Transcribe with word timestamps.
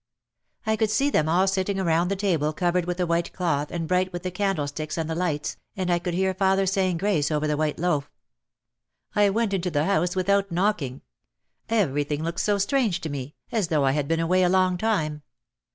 I 0.65 0.77
could 0.77 0.89
see 0.89 1.11
them 1.11 1.29
all 1.29 1.45
sitting 1.45 1.79
around 1.79 2.07
the 2.07 2.15
table 2.15 2.53
covered 2.53 2.85
with 2.85 2.99
a 2.99 3.05
white 3.05 3.31
cloth 3.33 3.69
and 3.69 3.87
bright 3.87 4.11
with 4.11 4.23
the 4.23 4.31
candlesticks 4.31 4.97
and 4.97 5.07
the 5.07 5.13
lights, 5.13 5.57
and 5.75 5.91
I 5.91 5.99
could 5.99 6.15
hear 6.15 6.33
father 6.33 6.65
saying 6.65 6.97
grace 6.97 7.29
over 7.29 7.45
the 7.45 7.55
white 7.55 7.77
loaf. 7.77 8.09
I 9.15 9.29
went 9.29 9.53
into 9.53 9.69
the 9.69 9.85
house 9.85 10.15
without 10.15 10.51
knocking. 10.51 11.03
Everything 11.69 12.23
looked 12.23 12.39
so 12.41 12.57
strange 12.57 12.99
to 13.01 13.09
me, 13.09 13.35
as 13.51 13.67
though 13.67 13.85
I 13.85 13.91
had 13.91 14.07
been 14.07 14.19
away 14.19 14.41
a 14.41 14.49
long 14.49 14.75
time. 14.75 15.21